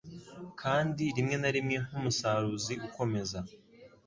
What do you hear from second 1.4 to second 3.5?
na rimwe nk'umusaruzi ukomeza